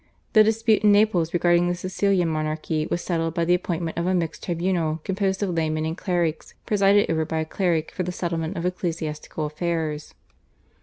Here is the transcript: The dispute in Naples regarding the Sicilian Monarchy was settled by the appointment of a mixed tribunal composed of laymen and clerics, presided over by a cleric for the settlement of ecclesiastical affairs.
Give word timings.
The 0.33 0.43
dispute 0.43 0.83
in 0.83 0.91
Naples 0.91 1.31
regarding 1.31 1.67
the 1.67 1.75
Sicilian 1.75 2.27
Monarchy 2.27 2.87
was 2.87 3.03
settled 3.03 3.35
by 3.35 3.45
the 3.45 3.53
appointment 3.53 3.99
of 3.99 4.07
a 4.07 4.15
mixed 4.15 4.43
tribunal 4.43 4.99
composed 5.03 5.43
of 5.43 5.51
laymen 5.51 5.85
and 5.85 5.95
clerics, 5.95 6.55
presided 6.65 7.07
over 7.11 7.23
by 7.23 7.37
a 7.41 7.45
cleric 7.45 7.91
for 7.91 8.01
the 8.01 8.11
settlement 8.11 8.57
of 8.57 8.65
ecclesiastical 8.65 9.45
affairs. 9.45 10.15